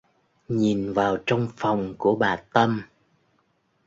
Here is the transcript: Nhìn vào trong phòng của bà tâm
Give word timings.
Nhìn 0.47 0.93
vào 0.93 1.17
trong 1.25 1.47
phòng 1.57 1.93
của 1.97 2.15
bà 2.15 2.35
tâm 2.53 2.81